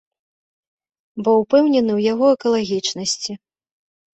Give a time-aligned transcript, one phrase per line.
[1.27, 3.31] Бо ўпэўнены ў яго экалагічнасці.